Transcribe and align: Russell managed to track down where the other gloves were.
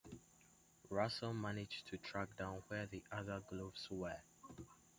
Russell 0.89 1.31
managed 1.31 1.85
to 1.85 1.97
track 1.99 2.35
down 2.35 2.63
where 2.69 2.87
the 2.87 3.03
other 3.11 3.39
gloves 3.51 3.87
were. 3.91 4.17